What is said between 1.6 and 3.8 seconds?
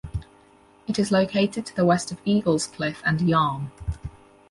to the west of Eaglescliffe and Yarm.